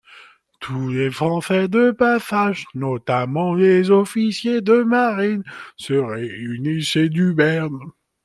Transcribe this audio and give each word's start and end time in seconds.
Tous 0.59 0.89
les 0.89 1.11
Français 1.11 1.67
de 1.67 1.91
passage, 1.91 2.65
notamment 2.73 3.53
les 3.53 3.91
officiers 3.91 4.59
de 4.59 4.81
marine, 4.81 5.43
se 5.77 5.93
réunissent 5.93 6.87
chez 6.87 7.07
Dubern. 7.09 7.77